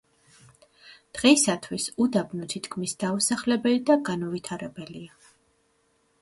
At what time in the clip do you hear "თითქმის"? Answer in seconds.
2.53-2.95